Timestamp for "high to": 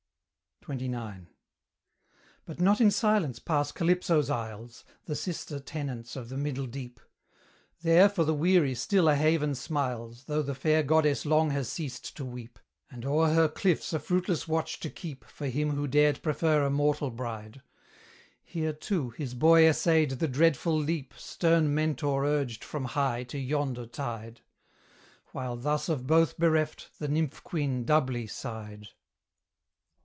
22.85-23.39